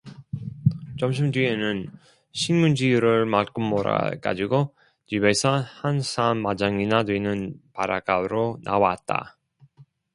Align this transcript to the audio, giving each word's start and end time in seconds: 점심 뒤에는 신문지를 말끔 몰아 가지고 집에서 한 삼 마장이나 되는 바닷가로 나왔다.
점심 0.97 1.29
뒤에는 1.29 1.85
신문지를 2.31 3.27
말끔 3.27 3.61
몰아 3.65 4.09
가지고 4.19 4.73
집에서 5.05 5.51
한 5.59 6.01
삼 6.01 6.37
마장이나 6.39 7.03
되는 7.03 7.53
바닷가로 7.71 8.57
나왔다. 8.63 9.37